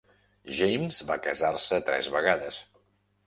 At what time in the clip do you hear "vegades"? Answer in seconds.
2.17-2.57